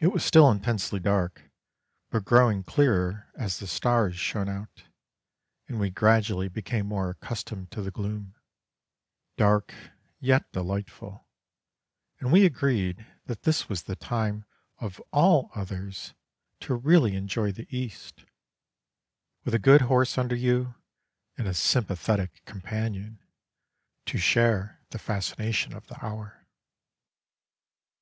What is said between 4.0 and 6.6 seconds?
shone out, and we gradually